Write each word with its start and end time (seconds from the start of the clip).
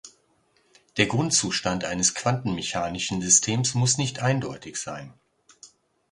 Der 0.97 1.05
Grundzustand 1.05 1.85
eines 1.85 2.15
quantenmechanischen 2.15 3.21
Systems 3.21 3.75
muss 3.75 3.99
nicht 3.99 4.17
eindeutig 4.17 4.77
sein. 4.77 5.13